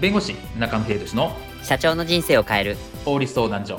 [0.00, 2.76] 弁護士中野秀俊の社長の人生を変える。
[3.04, 3.78] 法律相談所。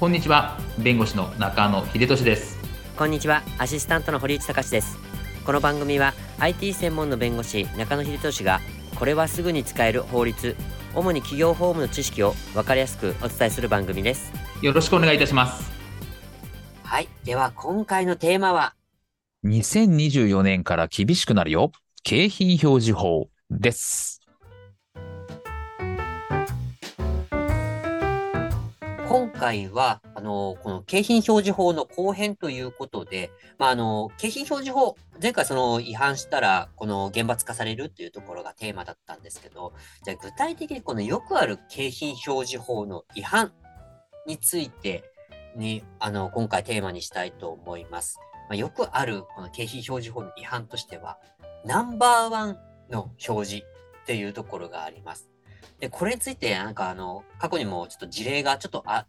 [0.00, 2.58] こんにちは弁護士の中野秀俊です。
[2.96, 4.96] こんにちはアシスタントの堀内隆です。
[5.44, 8.60] この番組は IT 専門の弁護士中野秀俊が
[8.98, 10.56] これはすぐに使える法律
[10.94, 14.32] 主に企業法務の知識を分かりやすくお伝えする番組です。
[14.62, 15.70] よろしくお願いいたします。
[16.84, 18.72] はいでは今回のテーマは
[19.44, 21.72] 2024年から厳しくなるよ
[22.04, 24.20] 景品表示法です
[29.08, 43.52] 今回は、あの、この景品表示法の後編ということで、まあ、あの、景品表示法、前回その違反したら、この厳罰化されるっていうところがテーマだったんですけど、じゃ具体的にこのよくある景品表示法の違反
[44.26, 45.04] について
[45.56, 48.18] に、あの、今回テーマにしたいと思います。
[48.52, 51.16] まあ、よくあるこの景品表示法の違反としては、
[51.64, 52.58] ナンバーワン
[52.90, 53.66] の表示
[54.02, 55.30] っていうところがあります。
[55.80, 59.06] で、これについて、なんかあの、過去にもちょっと事例がちょっとあ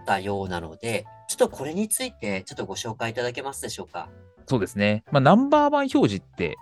[0.00, 4.08] ったようなので、ちょっとこれについて、ちょっとご紹介いただけますでしょうか？
[4.46, 5.04] そうですね。
[5.12, 6.56] まあ、ナンバーワン表示って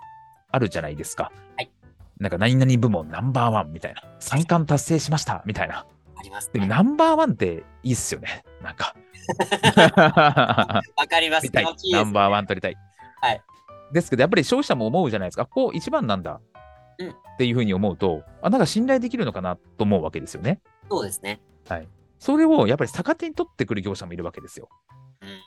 [0.51, 1.31] あるじゃないですか。
[1.55, 1.71] はい。
[2.19, 4.03] なんか、何々部門ナンバーワンみたいな。
[4.19, 5.85] 三冠達成しましたみたいな。
[6.17, 8.43] あります、ね、でも、ナンバーワンっていいっすよね。
[8.65, 8.95] なんか。
[10.97, 11.49] わかります。
[11.91, 12.75] ナンバーワン取りたい。
[13.21, 13.41] はい。
[13.93, 15.45] ですけど、やっぱり消費者も思うじゃないですか。
[15.45, 16.41] ここ一番なんだ。
[17.35, 20.61] っていうふうに思うと、あ、なんか信頼できるのかなと思うわけですよね。
[20.89, 21.41] そうですね。
[21.67, 21.87] はい。
[22.17, 24.69] それをやっぱり逆手に取ってくる業者もいるわけですよ。
[25.21, 25.27] うん。
[25.27, 25.37] とり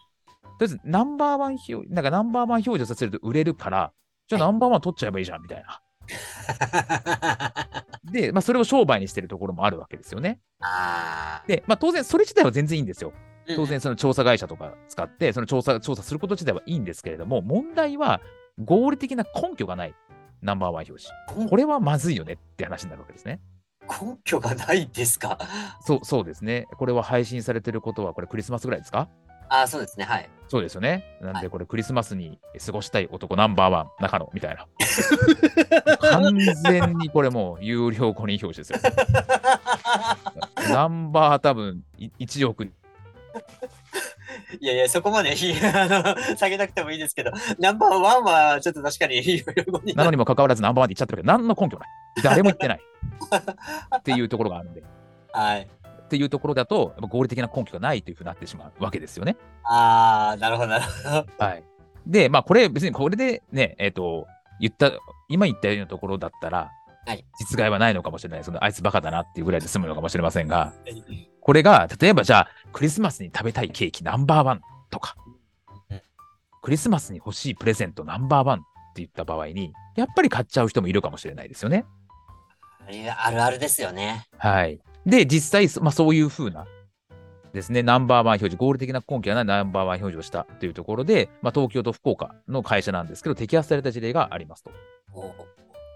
[0.60, 3.92] あえず、ナンバーワン表、なんかナンバーワン表示させると売れるから、
[4.28, 5.80] じゃあナンバーワン取っちゃえばいいじゃんみたいな。
[8.04, 10.40] で、まあ、それを商売にしてるところもあるわけですよね。
[11.46, 13.12] で、まあ、当然、それ自体は全然いいんですよ。
[13.56, 18.20] 当然、その調査会社とか使って、その調査、調査すること自体はいいんですけれども、問題は
[18.62, 19.94] 合理的な根拠がない。
[20.42, 21.08] ナンバーワン表示。
[21.48, 23.40] これはまずいよねって話になるわけですね。
[23.88, 25.38] 根拠がないですか？
[25.84, 26.66] そうそうですね。
[26.78, 29.08] これは配信されてることは、これクリスマスぐらいですか？
[29.48, 30.04] あそうですね。
[30.04, 30.28] はい。
[30.48, 31.18] そうですよね。
[31.20, 34.66] なんで、これクリスマスに過ごしたい男ナンバーワン、中野みたいな。
[36.10, 38.92] 完全にこれもう有料公認表示ですよ。
[40.72, 41.82] ナンバー多分
[42.18, 42.64] 1億
[44.60, 45.34] いやいや、そこまで あ
[45.86, 49.44] の下げなくてもいいですけど、ナンバーワンはちょっと確かに
[49.94, 51.88] なのにもかかわらずナンバーワンって言っちゃってるけど、何の根拠ない。
[52.22, 52.80] 誰も言ってない。
[53.96, 54.82] っていうところがあるんで。
[55.32, 55.68] はい。
[56.08, 59.36] っていうところだと、合理的な根拠がないというふうになってしまうわけですよね。
[59.64, 61.44] ああ、なるほど、なるほど。
[61.44, 61.64] はい。
[62.06, 64.26] で、まあ、これ、別にこれでね、えっ、ー、と、
[64.58, 64.90] 言った、
[65.28, 66.70] 今言ったようなところだったら、
[67.06, 68.44] はい、実害はないのかもしれない。
[68.44, 70.72] そのあいつバカだなっていうぐらいで済むのかもしれませんが、
[71.40, 75.16] これが、例えばじゃあ、クリスマスに食べたいケーキナンバーワンとか、
[76.62, 81.84] クリスマスに欲しいプレゼントナンバーワンって言った場合に、やっぱり買っちゃう人もいるかもしれないですよね。
[83.18, 84.26] あるあるですよね。
[84.38, 84.80] はい。
[85.08, 86.66] で、実際、まあ、そういうふうな
[87.52, 94.70] ですね、ナンバーワン表示、合理的な根拠がないナンバーワン表示をしたというところで、まあ、東京と福岡の会社なんですけど、摘発された事例がありますと。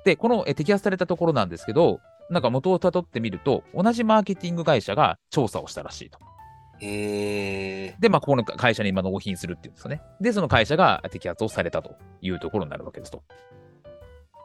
[0.05, 2.01] で、この摘発されたところなんですけど、
[2.31, 6.19] なんか元をたどってみると、同じマーケティング会社が調査をしたらしいと。
[6.81, 10.01] へで、まあ、ここの会社に今納品するっていうんですかね。
[10.21, 13.23] で、その会社が摘発をされたというところになるわけですと。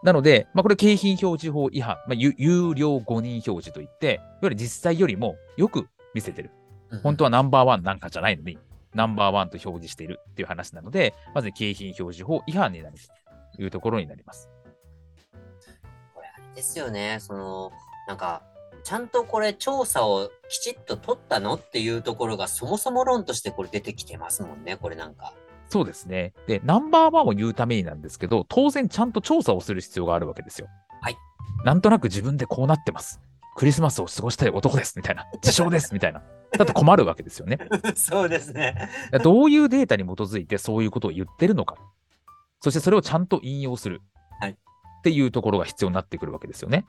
[0.03, 6.52] なので、まあ、これ景品表示法違反、まあ、有料誤認表示といって、いわゆる実際よりもよく見せてる。
[7.03, 8.58] 本当はナンバーワンなんかじゃないのに、
[8.94, 12.96] ナンバーワンと表示しているっていう話なので、まず景品表示法違反になる
[13.56, 14.50] というところになります。
[16.56, 17.18] ですよね。
[17.19, 17.72] その、
[18.08, 18.41] なんか、
[18.84, 25.34] ちゃんとこれ調査をきちっと取ったのっていうところがそもそも論としてこれ出てきてますもんね、これなんか。
[25.69, 26.33] そうですね。
[26.47, 30.67] で、ナンバーワンを言うためになんですけど、当然ちゃんと調査をする必要があるわけですよ。
[31.01, 31.17] はい。
[31.63, 33.19] なんとなく自分でこうなってます。
[33.55, 35.25] クリスマスを過ごしたい男です、みたいな。
[35.35, 36.22] 自称です、みたいな。
[36.57, 37.59] だと困るわけですよね。
[37.95, 38.89] そうですね。
[39.23, 41.75] どういうデータに基づいてそういうことを言ってるのか。
[42.61, 44.02] そしてそれをちゃんと引用する。
[44.97, 46.85] っていうところが必要になってくるわけですよね。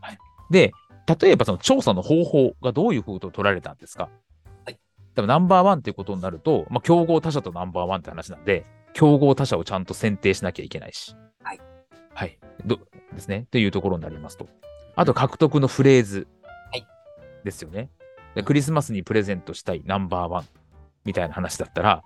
[0.00, 0.18] はい、
[0.50, 0.72] で、
[1.20, 4.12] 例えばその調査の方法がどういうふうと取られたんですか、はい、
[5.18, 11.16] 多分ナンバーワンっていうことになると、まあ、競合他社とナンバーワンって話なんで、競合他社をちゃんと選定しなきゃいけないし。
[11.42, 11.60] はい。
[12.14, 12.38] はい。
[12.64, 12.78] ど
[13.12, 13.48] ですね。
[13.50, 14.48] というところになりますと。
[14.94, 16.28] あと、獲得のフレーズ。
[16.70, 16.86] はい。
[17.42, 17.90] ですよね。
[18.36, 20.44] でクリスマスにプレゼントしたいナンバーワン
[21.04, 22.04] みたいな話だったら、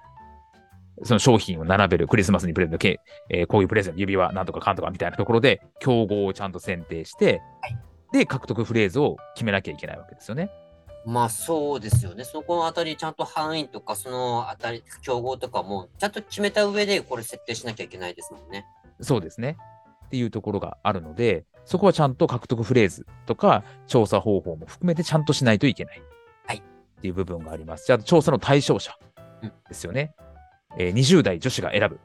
[1.03, 2.87] その商品を並べるクリスマスにプレゼント、
[3.29, 7.79] えー、こういうプレゼント、指輪なんとかかんとかみたいなところで、競合をちゃんと選定して、はい、
[8.15, 10.51] で、獲得フレーズを決めなきゃいけないわけですよね。
[11.05, 12.25] まあそうですよね。
[12.25, 18.67] そこのあたりちゃんと範囲とか、そのあたり、競合とかも、ちゃんと決めた上でこれ設定しなきゃいけないですもんね。
[19.01, 19.57] そうですね。
[20.07, 26.03] っていうところがあるので、そこはちゃんと獲得フレーズとか調査方法も含めてちゃんとしないといけない。
[26.47, 26.59] はい。
[26.59, 27.87] っていう部分があります。
[27.87, 28.97] じゃあ、調査の対象者
[29.69, 30.15] ですよね。
[30.79, 32.01] えー20代女子が選ぶ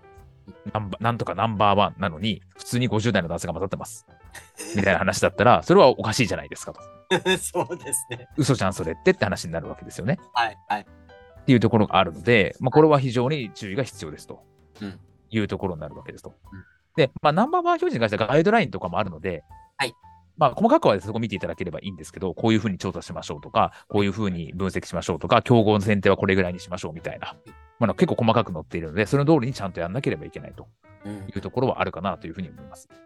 [0.74, 4.08] ナンバなんとかナンバーワンなのに、普通に50代の男性が混ざってます。
[4.76, 6.97] みたいな話だったら、それはおかしいじゃないですかと。
[7.40, 8.28] そうですね。
[8.38, 10.20] 嘘じゃん、それってって話になるわけですよね。
[10.34, 10.82] はい、はい。
[10.82, 10.86] っ
[11.46, 14.44] ていうところがあるので、まあ、これは非常に注意が必要ですと
[14.82, 15.00] うん
[15.30, 16.36] いうところになるわけですと。
[16.52, 16.64] うん
[16.98, 19.44] で、まあ、ナンバーワン表示に関してはガイドラインとかもあるので、
[19.78, 19.94] はい
[20.36, 27.36] まあ、細かくはそこ見ていただければいいんですけど、こういうふうに調査しましょうとか、こういうふうに分析しましょうとか、競合の選定はこれぐらいにしましょうみたいな、
[27.80, 30.68] まあ、結構細かく載っているので、その通りにちゃんとやんなければいけないと
[31.06, 32.90] うんいうところはあるかなというふうに思います。
[32.92, 32.98] わ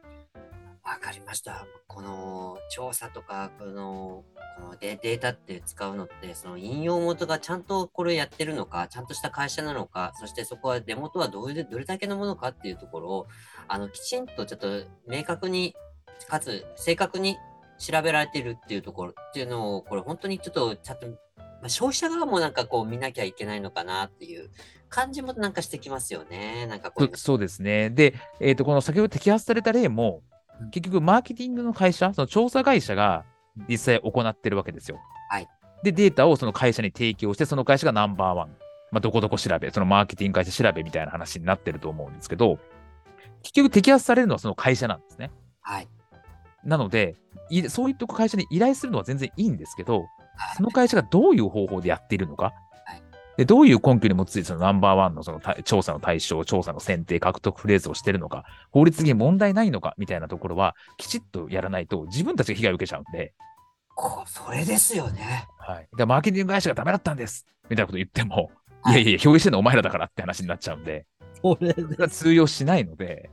[1.11, 1.67] かりました。
[1.87, 4.23] この調査とか、この
[4.57, 13.27] このデデータって使うのって、その引用元がちゃんとこれやってるのか、ちゃんとした会社なのか、そしてそこは出元はどういうどれだけのものかっていうところを、
[13.67, 15.75] あのきちんとちょっと明確に、
[16.29, 17.37] かつ正確に
[17.77, 21.15] 調べられてるっていうところっていうのを、これ本当にちょっとちゃんと、ま
[21.65, 24.49] あ、消費者側もなんかこう見なきゃいけないのかなっていう
[24.87, 26.67] 感じもなんかしてきますよね。
[26.67, 27.89] なんかこううそうですね。
[27.89, 30.23] で、えー、とこの先ほど摘発された例も、
[30.71, 33.25] 結局、マーケティングの会社、その調査会社が
[33.67, 34.99] 実際行ってるわけですよ。
[35.29, 35.47] はい
[35.83, 38.49] で、データをその会社に提供して、その会社がナンバーワン、
[38.91, 42.59] まあ、どこどこ調べ、そのマーケティング会社調べみたいな話になってると思うんですけど、
[43.41, 45.31] 結局摘発されるのはその会社なんですね。
[45.61, 45.87] はい。
[46.63, 47.15] なので、
[47.49, 50.01] いそういった会社に依頼するのは全然いいんですけど、
[50.35, 52.53] はいその会社がどういう方法でやっているのか、はい
[53.37, 54.59] でどういう根拠に基づいてその？
[54.59, 63.33] ナンバーワンのその対調査の対象、調査の選定、獲得フレーズをしているのか、法律的に問題ないのかみたいなところは、きちっとやらないと自分たちが被害を受けちゃうんで、
[63.95, 65.47] こそれですよね。
[65.57, 68.51] はい、だからマーケティング会社がダメだったんですみたいなこと言っても、
[68.85, 71.05] いはいやいや表示してるのお前らだからって話になっちゃうんで、
[71.41, 73.29] それそれは通用しないので、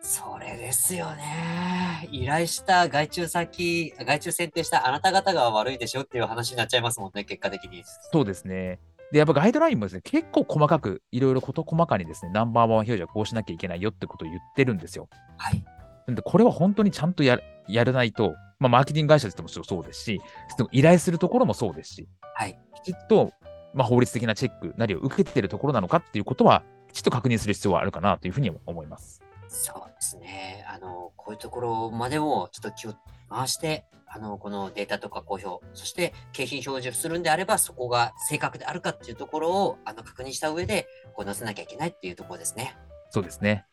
[0.00, 2.08] それですよね。
[2.12, 7.82] 依頼した外注先、外注選定したあなた方が悪いでしょっていう話になっちゃいますもんね、結果的に。
[8.12, 8.78] そうですね。
[9.12, 15.08] で、やっぱガイドラインもですね、結構細かく、いろいろ事細かにですね、ナンバーワン表示はこうしなきゃいけないよってことを言ってるんですよ。
[15.38, 15.64] はい。
[16.06, 20.20] なんで、これは本当にちゃんとやるやらないと、まあ、マーケティング会社としてもそうですし、
[20.56, 22.58] その依頼するところもそうですし、はい。
[22.82, 23.32] きちっと、
[23.74, 29.22] まあ、法律的なチェックなりを受けているところなのかっていうことは、きちっと確認する必要はあるかなというふうに思います。
[29.48, 30.64] そうですね。
[30.68, 32.94] あの、こういうところまでもちょっと気を
[33.28, 42.76] 回して、あの、このデータとか公表、そして景品表示するんであれば、そこが正確であるかっていうところを、あの、確認した上で、こう載せなきゃいけないっていうところですね。
[43.10, 43.66] そうですね。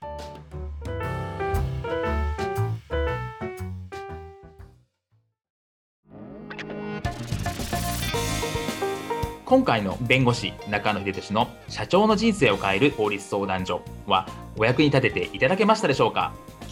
[9.46, 14.28] 今回の弁護士中野秀俊の社長の人生を変える法律相談所は
[14.58, 16.34] お役に立てていただけましたでしょうか？